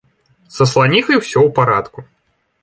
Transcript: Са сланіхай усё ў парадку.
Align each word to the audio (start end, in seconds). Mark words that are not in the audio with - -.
Са 0.55 0.65
сланіхай 0.71 1.19
усё 1.21 1.33
ў 1.33 1.49
парадку. 1.61 1.99